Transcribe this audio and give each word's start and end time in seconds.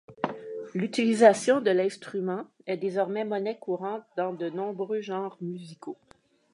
L'utilisation 0.73 1.61
de 1.61 1.69
l'instrument 1.69 2.47
est 2.65 2.75
désormais 2.77 3.23
monnaie 3.23 3.59
courante 3.59 4.01
dans 4.17 4.33
de 4.33 4.49
nombreux 4.49 5.01
genres 5.01 5.37
musicaux. 5.41 5.99